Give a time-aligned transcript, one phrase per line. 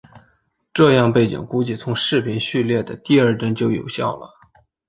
[0.73, 4.31] 这样背景估计从视频序列的第二帧就有效了。